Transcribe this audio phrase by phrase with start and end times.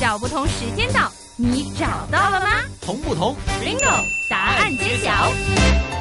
[0.00, 2.46] 找不同时间到，你找到了吗？
[2.80, 5.93] 同不同？Bingo，答案揭晓。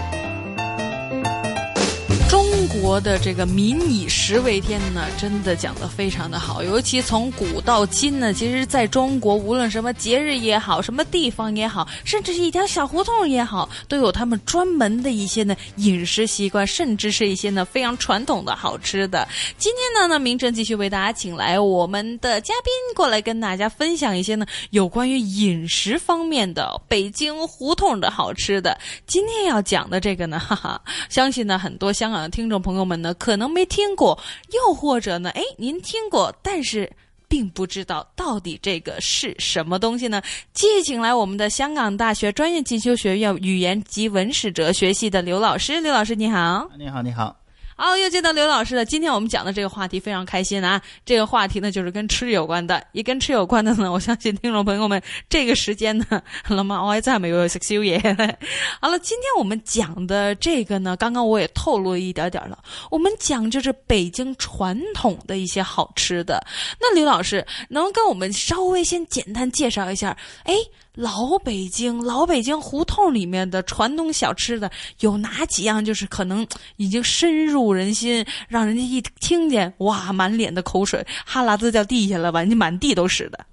[2.63, 6.63] 中国的这个“民以食为天”呢，真的讲得非常的好。
[6.63, 19.27] 尤其从古到今呢，其实在中国，无论什么节日也好，什么地方也好，甚至是一条小胡同也好，都有他们专门的一些呢饮食习惯，甚至是一些呢非常传统的好吃的。
[19.57, 28.77] 今天呢，呢明哲继续为大家请来我们的嘉宾过来跟大家分享一些呢有关于饮食方面的北京胡同的好吃的。
[29.05, 32.29] 今天要讲的这个呢，哈哈，相信呢很多香港的。
[32.29, 34.15] 听众众朋友们呢，可能没听过，
[34.51, 36.87] 又或者呢，哎，您听过，但是
[37.27, 40.21] 并不知道到底这个是什么东西呢？
[40.53, 47.42] 继续请来我们的香港大学专业进修学院语言及文史哲学系的刘老师，刘老师你好，你好，你好。
[47.75, 48.85] 好，又见到刘老师了。
[48.85, 50.79] 今天我们讲的这个话题非常开心啊！
[51.05, 52.85] 这个话题呢，就是跟吃有关的。
[52.91, 57.99] 一跟吃有关的呢，我相信听众朋友们这个时间呢，那么我还在没有食宵夜。
[58.79, 62.59] 好了，今天我们讲的这个呢，刚刚我也透露一点点了。
[62.91, 66.45] 我们讲就是北京传统的一些好吃的。
[66.79, 70.15] 那刘老师能跟我们稍微先简单介绍一下？
[70.43, 70.53] 哎。
[70.95, 75.83] 老北京，老北京胡同里面的传统小吃的有哪几样？
[75.83, 82.43] 就是可能已经深入人心，让人家一听见哇，满脸的口水，哈喇子掉地下了吧？
[82.43, 83.45] 你满地都是的。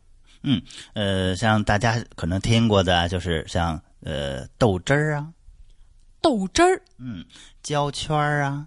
[0.42, 0.61] 嗯，
[0.94, 5.27] 呃，像大家可能听过的，就是像呃豆汁儿啊，
[6.20, 7.24] 豆汁儿，嗯，
[7.62, 8.66] 焦圈儿啊，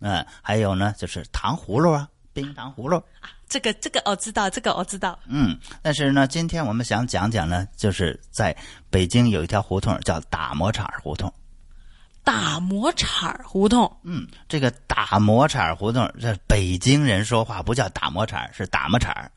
[0.00, 2.08] 嗯，还有呢，就是糖葫芦啊，
[2.42, 3.02] 冰糖葫芦。
[3.48, 5.18] 这个这个我知道，这个我知道。
[5.26, 8.56] 嗯，但是呢，今天我们想讲讲呢，就是在
[8.90, 11.32] 北京有一条胡同叫打磨铲胡同。
[12.22, 13.90] 打磨铲胡同。
[14.04, 19.30] 嗯，这个打磨铲胡同，这北京人说话不叫打磨铲，是打磨铲。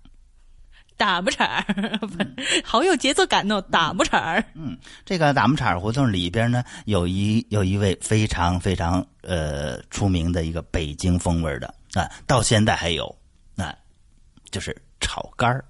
[0.96, 1.66] 打磨铲，
[2.64, 3.60] 好有节奏感哦！
[3.62, 4.46] 打磨铲。
[4.54, 13.06] 嗯，这个打磨铲胡同里边呢，有一有一位非常非常呃出名的一个北京风味的啊，到现在还有。
[13.56, 13.76] 啊
[14.52, 15.66] 就是炒肝儿，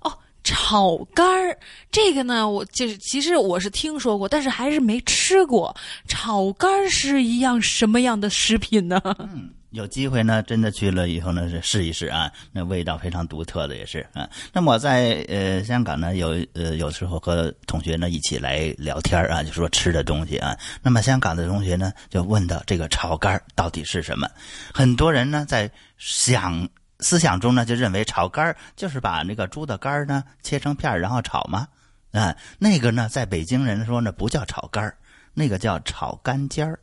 [0.00, 1.58] 哦，炒肝儿
[1.92, 5.76] 这个呢，我就是其实我是听说过，但是还是没吃过。
[6.08, 8.98] 炒肝儿是一样什么样的食品呢？
[9.18, 14.28] 嗯，有机会呢，真的去了以后呢，试一试啊，那味道非常独特的也是啊。
[14.52, 20.56] 那么我在呃香港呢，有呃有时候和同学呢一起来聊天啊，就说吃的东西啊。
[20.82, 24.28] 那么香港的同学呢，就问到这个炒肝到底是什么？
[24.72, 26.68] 很多人呢在想。
[27.00, 31.68] 思想中呢，就认为炒肝就是把那个猪的肝呢切成片然后炒嘛，
[32.12, 34.94] 啊，那个呢，在北京人说呢，不叫炒肝
[35.34, 36.78] 那个叫炒肝尖儿。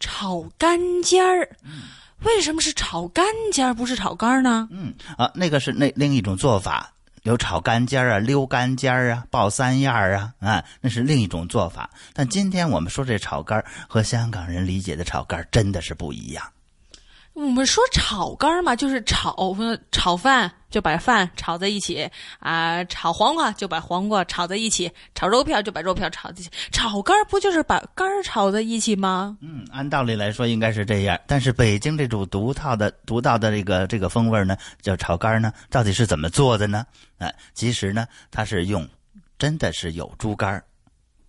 [0.00, 1.48] 炒干尖儿，
[2.20, 4.68] 为什么是炒干尖儿，不是炒肝呢？
[4.70, 6.92] 嗯啊，那个是那另一种做法，
[7.22, 11.90] 有炒干尖儿啊、溜干尖儿啊、爆三样儿啊，啊，那是另一种做法。
[12.12, 16.44] 但今天我们说这炒肝和香港人理解的炒肝真的是不一样。
[17.36, 19.54] 我们说炒肝嘛，就是炒
[19.92, 26.50] 炒饭，就把饭炒在一起啊；炒黄瓜就把黄瓜炒在一起；炒肉片就把肉片炒在一起。
[26.72, 29.36] 炒肝不就是把肝炒在一起吗？
[29.42, 31.20] 嗯，按道理来说应该是这样。
[31.26, 36.86] 但是北京这种独套的、独到的这个这个风味呢，叫炒肝呢，到底是怎么做的呢？
[37.18, 38.88] 啊，其实呢，它是用
[39.38, 40.54] 真的是有猪肝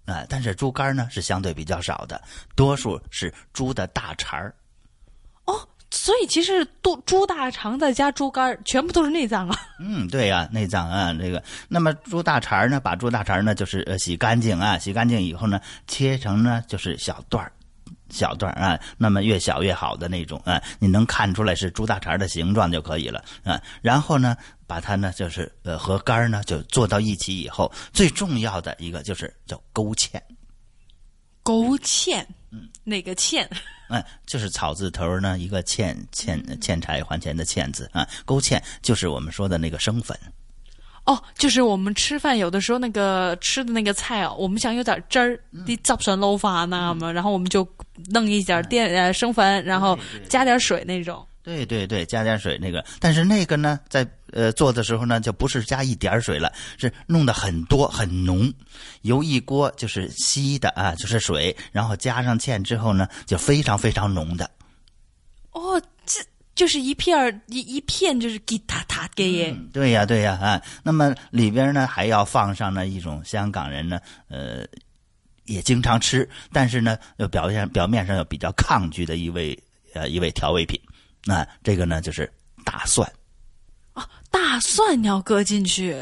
[0.05, 2.23] 啊，但是猪肝呢是相对比较少的，
[2.55, 4.55] 多数是猪的大肠儿。
[5.43, 5.67] 哦。
[5.89, 9.57] 所以其实猪猪大肠再加猪肝全部都是内脏啊。
[9.79, 11.41] 嗯，对呀，内脏啊，这个。
[11.69, 17.49] 那么猪大肠呢，把猪大肠呢就是呃洗干净啊，洗干净以后呢，切成呢就是小段
[18.09, 18.77] 小段啊。
[18.97, 23.61] 那么越小越好的那种啊，你能看出来是猪大肠的形状就可以了啊。
[23.81, 24.35] 然后呢，
[24.67, 30.19] 把它呢就是呃和肝呢就做到一起以后，最重要的一个就是叫勾芡。
[31.43, 33.47] 勾芡，嗯，哪个芡？
[33.89, 38.07] 嗯，就是草字头呢，一个欠欠欠债还钱的欠字啊。
[38.25, 40.17] 勾芡就是我们说的那个生粉。
[41.05, 47.65] 哦，就是我们吃饭有的时候那个吃的那个菜哦，我们想有点汁儿，你 zap 上捞饭那么，然后我们就
[48.09, 49.97] 弄一点淀呃生粉，然后
[50.27, 51.25] 加点水那种。
[51.41, 58.51] 对对对，加点水那个，但是那个呢，在呃做的时候呢，就不是加一点水了，是弄得很多很浓，
[59.01, 64.49] 油一锅就是稀的啊，就是水，然后加上芡之后呢，就非常非常浓的。
[65.51, 66.21] 哦，这
[66.55, 69.51] 就是一片一一片就是给塔塔给。
[69.73, 74.65] 对呀对呀啊，那么里边呢还要放上呢一种香港人呢呃
[75.45, 79.57] 也经常吃，但是呢又表现表面上又比较抗拒的一味
[79.93, 80.79] 呃一味调味品。
[81.25, 82.31] 那这个呢，就是
[82.63, 83.13] 大蒜，啊，
[84.29, 85.95] 大蒜要搁进去。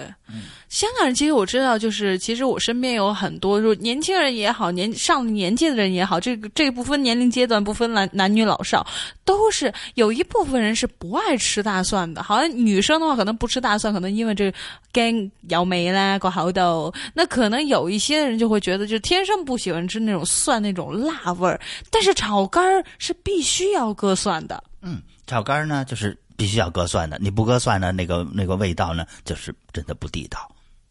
[0.67, 8.85] 香港人其实我知道，就是其实我身边有很多，就年轻人也好，年上了年纪的人也好，这个这个不分年龄阶段，不分男男女老少，
[9.23, 12.21] 都是有一部分人是不爱吃大蒜的。
[12.21, 14.53] 好像女生的话，可能不吃大蒜，可能因为这
[14.91, 16.93] 干有味啦，个好豆。
[17.13, 21.61] 那可能有一些人就会觉得，就天生不喜欢吃那种蒜那种辣味儿。
[21.89, 24.61] 但是炒肝儿是必须要搁蒜的。
[24.81, 30.39] 嗯，炒肝儿呢，就是必须要搁蒜的，你不搁蒜呢，那个那个味道呢，就是真的不地道。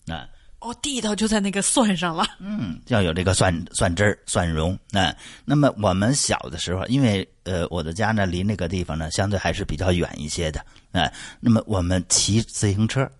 [0.06, 0.29] 啊，
[0.61, 2.26] 哦，地道就在那个蒜上了。
[2.38, 4.79] 嗯，要有这个蒜蒜汁儿、蒜蓉。
[4.93, 5.14] 啊，
[5.44, 10.64] 那么我们小的时候，因为呃，我的家呢离那个地方呢相对还是比较远一些的。
[10.93, 11.11] 啊，
[11.41, 13.11] 那么我们骑自行车，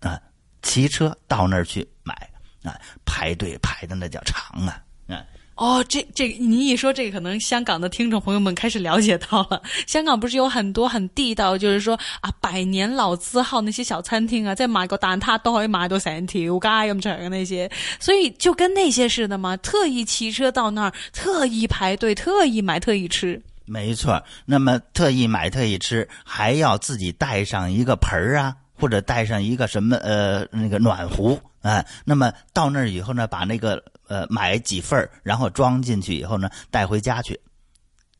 [0.00, 0.20] 啊，
[0.62, 2.14] 骑车到那儿去买，
[2.62, 5.24] 啊，排队排的那叫长啊，啊。
[5.62, 9.62] 哦，这这你一说这个，可能香港的听众朋友们开始了解到了。
[9.86, 17.70] 香港不是有很多很地道，就是说啊，百年老字号那些小餐厅啊，在买个蛋挞都可以买到成条街咁长的那些，
[18.00, 23.40] 所以就跟那些似的嘛，特意骑车到那儿，特意排队，特意买，特意吃。
[23.64, 31.84] 没错，那么特意买，特意吃，还要自己带上一个盆儿啊，或者带上一个什么呃那个暖壶啊。
[32.04, 33.82] 那么到那儿以后呢，把那个。
[34.08, 37.40] 呃，买几份然后装进去以后呢，带回家去，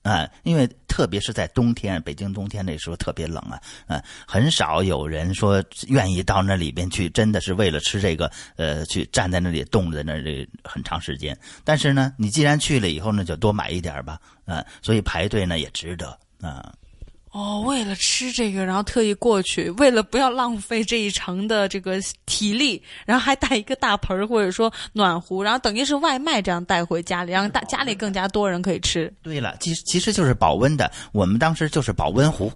[0.03, 11.39] 啊，因为特别是在冬天，北京冬天那时候特别冷啊，啊，很少有人说愿意到那里边去，真的是为了吃这个，呃，去站在那里冻在那里很长时间。
[11.62, 16.73] 但是呢，你既然去了以后呢，就多买一点吧，啊，所以排队呢也值得啊。
[17.32, 29.11] 哦，为了吃这个，然后特意过去，为了不要浪费这一程的这个体力，然后还带一个大盆儿或者说暖壶，然后等于是外卖这样带回家里，让大家里更加多人可以吃。
[29.23, 32.52] 对了，其实其实就是保温的，我们当时就是保温壶，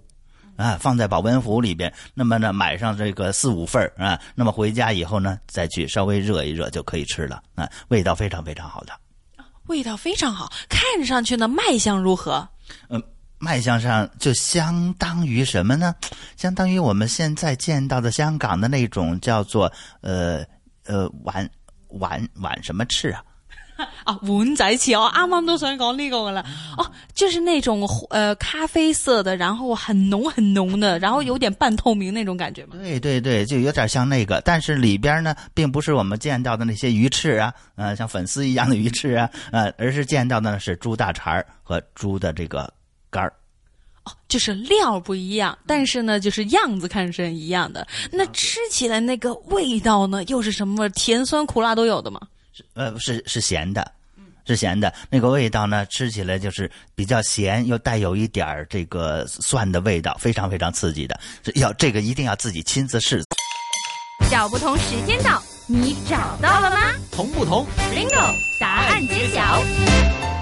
[0.57, 8.93] 啊，放在保温壶里边，那么呢买上这个四五份啊，那么回家以后呢再去稍微热一热就可以吃了啊，味道非常非常好的，
[9.65, 12.47] 味道非常好，看上去呢卖相如何？
[13.39, 13.45] 嗯。
[13.45, 15.93] 卖相上就相当于什么呢？
[16.35, 20.43] 相当于我们现在见到的香港的那种叫做呃
[20.85, 21.47] 呃碗
[21.89, 23.23] 碗碗什么翅啊？
[24.05, 26.43] 啊碗仔翅，我啱啱都想讲呢个噶啦。
[26.77, 32.75] 哦，就是那种呃咖啡色的，然后很浓很浓的，然后有点半透明那种感觉嘛。
[32.77, 42.73] 對對對，就有点像那个，但是里边呢，并不是我们见到的那些鱼翅啊，呃，像粉丝一样的鱼翅啊，呃，而是见到的是猪大肠和猪的這個。
[43.17, 43.33] 肝儿，
[44.03, 47.87] 哦，就是料不一样，但是呢，就是样子看是一样的。
[48.11, 50.87] 那吃起来那个味道呢，又是什么？
[50.89, 52.21] 甜酸苦辣都有的吗？
[52.75, 53.91] 呃，是是咸的，
[54.45, 54.93] 是咸的。
[55.09, 61.19] 那个味道呢，吃起来就是比较咸，又带有一点这个蒜的味道，非常非常刺激的。
[61.55, 63.23] 要这个一定要自己亲自试。
[64.29, 66.93] 小不同时间到，你找到了吗？
[67.11, 70.36] 同不同？Bingo，答案揭晓。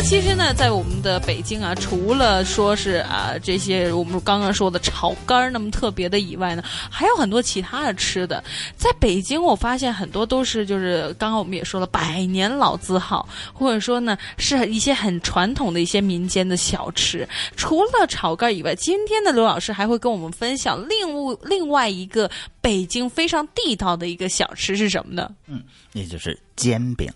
[0.00, 8.42] 那其实呢，在我们的北京啊，除了说是啊这些我们刚刚说的炒肝那么特别的以外呢，还有很多其他的吃的。
[8.76, 17.28] 在北京，我发现很多都是就是刚刚我们也说了，百年老字号，或者说呢是一些很传统的一些民间的小吃。
[17.56, 21.08] 除了炒肝以外，今天的刘老师还会跟我们分享另
[21.42, 22.30] 另外一个
[22.60, 25.28] 北京非常地道的一个小吃是什么呢？
[25.48, 25.60] 嗯，
[25.92, 27.10] 那就是煎饼。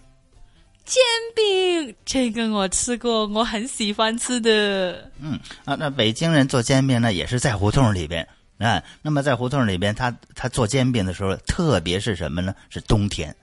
[0.85, 1.03] 煎
[1.35, 5.11] 饼，这个我吃过，我很喜欢吃的。
[5.21, 8.27] 嗯啊，那北京人做煎饼呢，也是在胡同里边
[8.59, 8.83] 啊。
[9.01, 12.55] 那么在胡同里边，他他做煎饼的时候，特别是什么呢？
[12.69, 13.35] 是冬天。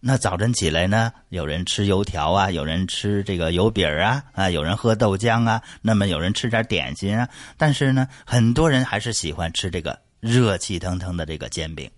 [0.00, 7.28] 那早晨起来呢，有人吃油条啊，有人吃这个油饼啊，啊，有人喝豆浆啊，那么有人吃点点心啊。
[7.56, 11.88] 但是呢，很多人还是喜欢吃这个热气腾腾的这个煎饼。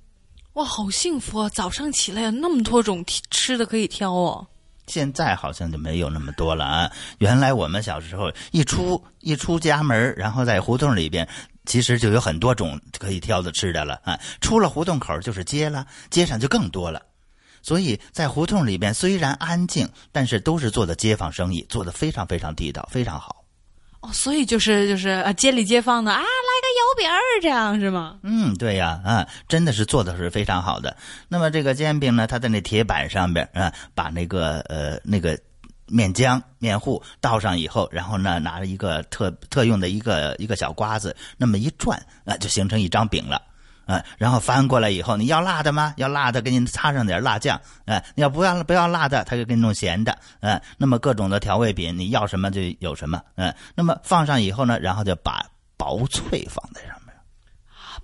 [0.52, 1.48] 哇，好幸福啊！
[1.48, 4.46] 早上起来有那么多种吃的可以挑哦。
[4.86, 6.92] 现在好像就没有那么多了啊！
[7.18, 11.26] 原来我们小时候一出一出家门，然后在胡同里边，
[11.64, 14.20] 其实就有很多种可以挑的吃的了啊。
[14.40, 17.00] 出了胡同口就是街了，街上就更多了。
[17.62, 23.33] 所以在胡同里边虽然安静，但是都是做的街坊生意，做的非常非常地道，非常好。
[24.04, 28.18] 哦，所以就是就是啊，街里街坊的啊，来个油饼儿，这样是吗？
[28.22, 30.94] 嗯，对呀，啊，真的是做的是非常好的。
[31.26, 35.38] 那么这个煎饼呢，它在那铁板上边啊，把那个呃那个
[35.86, 43.40] 面浆面糊倒上以后，然后呢，拿着一个特特用的一个一个小刮子，那么一转啊，就形成一张饼了。
[43.86, 45.92] 啊，然后翻过来以后，你要辣的吗？
[45.96, 47.60] 要辣的，给你擦上点辣酱。
[47.84, 50.16] 哎，你要不要不要辣的，他就给你弄咸的。
[50.40, 53.20] 嗯，那么各种的调味品，你要什么就有什么。
[53.36, 55.44] 嗯，那么放上以后呢，然后就把
[55.76, 57.03] 薄脆放在上面。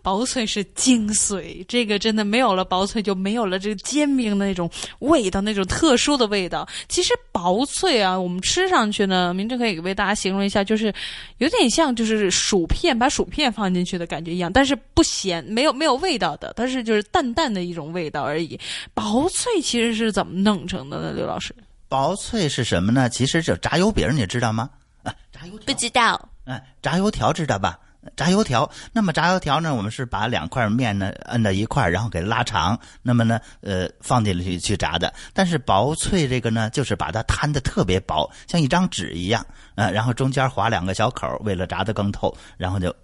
[0.02, 6.68] 薄脆是精髓，这个真的没有了薄脆就没有了这个煎饼的那种味道，那种特殊的味道。
[6.88, 10.92] 其实薄脆啊，我们吃上去呢，明正可以为大家形容一下，就是
[11.38, 18.58] 有点像就是薯片，把薯片放进去的感觉一样，但是不咸，没有没有味道的，但是就是淡淡的一种味道而已。
[18.94, 21.54] 薄脆其实是怎么弄成的呢，刘老师？
[21.88, 23.08] 薄脆是什么呢？
[23.08, 24.70] 其实就炸油饼，你知道吗？
[25.02, 26.28] 啊，炸油条不知道。
[26.44, 27.78] 哎，炸油条知道吧？
[28.16, 29.74] 炸油条，那么炸油条呢？
[29.74, 35.12] 我们是把两块面呢摁到一块然后给拉长，那么呢，呃，放进去去炸的。
[35.34, 42.94] 但是薄脆这个呢，就是把它摊的特别薄，像一张纸一样，呃，然后中间划两个小口，为了炸的更透，然后就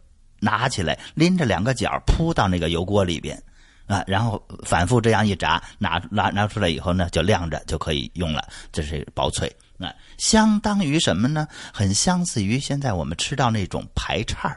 [0.41, 3.39] 拿起来，拎着两个角扑到那个油锅里边，
[3.87, 8.49] 啊，然后反复这样一炸，拿拿拿出来以后呢，就晾着就可以用了。
[8.73, 11.47] 这是薄脆，啊，相当于什么呢？
[11.71, 14.57] 很相似于现在我们吃到那种排叉。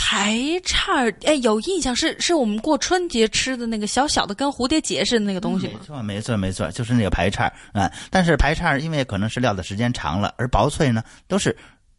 [0.00, 5.80] 排叉儿，哎，有印象是是我们过春节吃的那个小小的，跟蝴蝶结似的那个东西吗？
[5.80, 7.90] 没错，没错，没错，就是那个排叉儿啊。
[8.08, 11.54] 但是排叉儿因为可能是撂的时间长了，而薄脆呢都是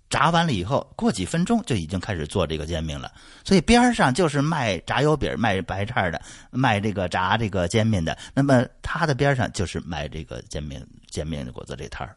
[0.10, 3.12] 炸完了以后，过几分钟就已经开始做这个煎饼了。
[3.44, 8.18] 所以边上就是卖炸油饼、卖白叉儿的、卖这个炸这个煎饼的。
[8.34, 12.16] 那么它的边上就是卖这个煎饼、煎饼果子这摊儿。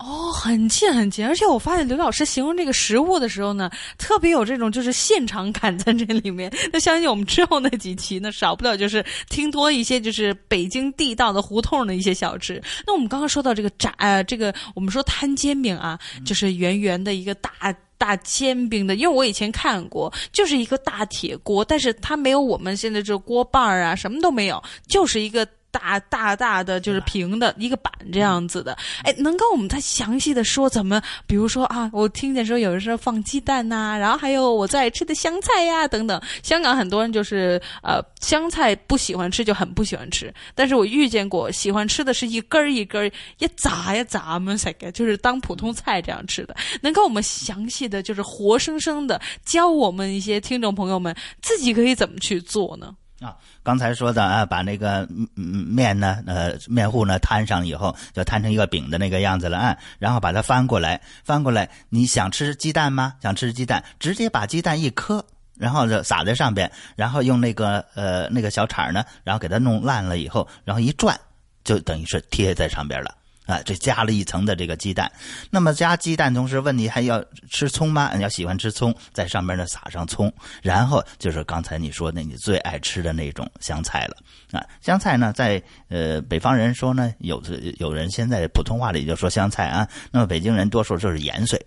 [0.00, 6.52] 哦，很近很近，而且我发现刘老师形容这个食物的时候呢，特别有这种就是现场感在这里面。
[6.72, 12.62] 那相信我们之后那几期呢，少不了就是听多一些就是北京地道的胡同的一些小吃。
[12.86, 17.50] 那我们刚刚说到这个炸，呃，这个我们说摊煎饼啊，就是圆圆的一个大
[17.98, 25.46] 大煎饼的，因为我以前看过，就是一个大铁锅，但是它没有我们现在这锅把儿啊，什么都没有，就是一个。
[25.70, 31.00] 大大大的就是平的一个板这样子的，哎，能跟我们再详细的说怎么？
[31.26, 36.20] 比如说啊，我听见说有人说放鸡蛋呐，然后还有我最爱吃的香菜呀等等。
[36.42, 40.32] 香港很多人就是呃香菜不喜欢吃，就很不喜欢吃。
[40.54, 46.56] 但是我遇见过喜欢吃的是一根儿一根儿一砸呀炸们才给，就是当普通菜这样吃的。
[46.80, 52.94] 能跟我们详细的就是活生生的教我们一些听众朋友们自己可以怎么去做呢？
[53.20, 59.76] 啊，刚才说的啊，把那个面呢，呃，面糊呢摊上以后，就摊成一个饼的那个样子了啊。
[59.98, 63.14] 然后把它翻过来，翻过来，你想吃鸡蛋吗？
[63.20, 65.24] 想吃鸡蛋，直接把鸡蛋一磕，
[65.56, 71.18] 然后就撒在上边，然后用那个呃那个小铲呢，然后给它弄烂了以后，然后一转，
[71.64, 73.17] 就等于是贴在上边了。
[73.48, 75.10] 啊，这加了一层的这个鸡蛋，
[75.48, 78.12] 那么加鸡蛋同时问你还要吃葱吗？
[78.14, 80.30] 你要喜欢吃葱，在上面呢撒上葱，
[80.62, 84.18] 然后就是刚才你说的你最爱吃的那种香菜了
[84.52, 84.62] 啊。
[84.82, 91.58] 香菜呢，在呃北方人说呢，有的有人现在普通话里就说香菜啊，那么北京人多数就是盐水，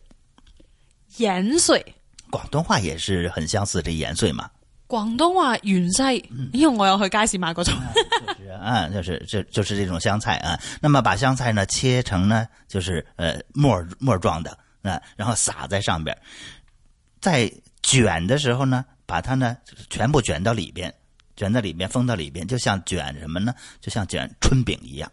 [1.18, 1.84] 盐水，
[2.30, 4.48] 广东话也是很相似，这盐碎嘛。
[4.86, 6.22] 广东话芫荽，
[6.52, 7.74] 因为我有去街市买过种。
[8.58, 10.60] 啊，就是这就是这种香菜啊。
[10.82, 16.18] 那么把香菜呢切成呢，就是呃末末状的啊，然后撒在上边，
[17.20, 17.52] 在
[17.84, 19.58] 卷的时候呢，把它呢
[19.90, 20.94] 全部卷到里边，
[21.36, 23.54] 卷在里边封到里边，就像卷什么呢？
[23.80, 25.12] 就像卷春饼一样。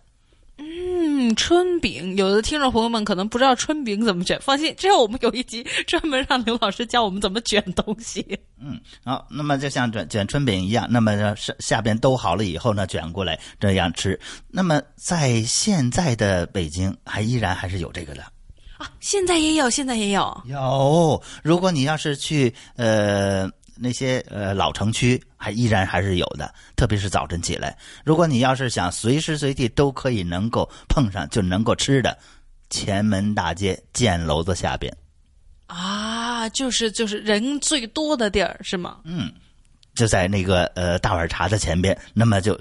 [1.28, 8.25] 嗯，春饼，有的听众朋友们可能不知道春饼怎么卷， 放心，之后我们有一集专门让刘老师教我们怎么卷东西。
[8.58, 14.18] 嗯，好，那么就像卷卷春饼一样，那么下下边都好了以后呢，卷过来这样吃。
[14.49, 18.23] 那么在现在的北京，还依然还是有这个的
[18.78, 20.42] 啊，现在也有，现在也有。
[20.47, 23.50] 有，如果你要是去呃。
[23.78, 32.18] 那些呃老城区还依然还是有的，特别是早晨起来，如果你要是想随时随地都可以能够碰上就能够吃的，
[32.70, 34.94] 前门大街箭楼子下边，
[35.66, 38.99] 啊，就是就是人最多的地儿是吗？
[39.04, 39.32] 嗯，
[39.94, 42.58] 就在那个呃大碗茶的前边，那么就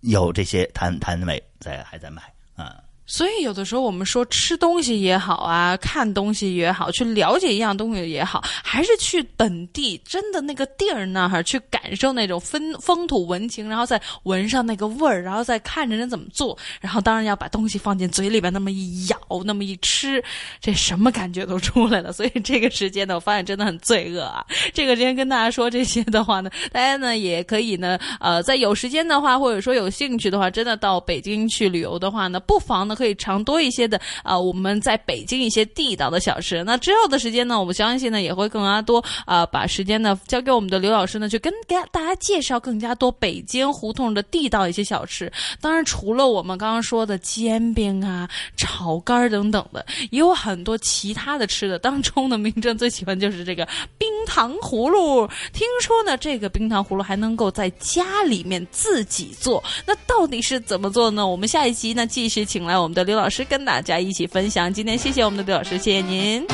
[0.00, 2.22] 有这些摊摊位在还在卖
[2.54, 2.76] 啊。
[3.10, 20.22] 所以有的时候我们说吃东西也好啊，看东西也好，去了解一样东西也好，还是去本地真的那个地儿那儿去感受那种风风土文情，然后再闻上那个味儿，然后再看着人怎么做，然后当然要把东西放进嘴里边，那么一咬，那么一吃，
[20.60, 22.12] 这什么感觉都出来了。
[22.12, 24.46] 所以这个时间呢，我发现真的很罪恶啊。
[24.72, 32.96] 这个时间跟大家说这些的话呢，大家呢 也可以呢，呃，在有时间的话，或者说有兴趣的话，真的到北京去旅游的话呢，不妨呢。
[33.00, 36.62] 可以尝多一些的啊、我们在北京一些地道的小吃。
[36.62, 45.32] 那之后的时间呢，我们相信呢也会更加多啊、把时间呢交给我们的刘老师呢，去跟给大家介绍更加多北京胡同的地道一些小吃。
[45.60, 51.78] 当然，除了我们刚刚说的煎饼啊、炒肝等等的，也有很多其他的吃的。
[51.78, 53.66] 当中呢，明正最喜欢就是这个
[53.96, 55.26] 冰糖葫芦。
[55.52, 59.62] 听说呢，这个冰糖葫芦还能够在家里面自己做。
[59.86, 61.26] 那到底是怎么做呢？
[61.26, 64.72] 我们下一集呢，继续请来我们我们的刘老师跟大家一起分享。
[64.72, 66.44] 今天谢谢我们的刘老师，谢谢您。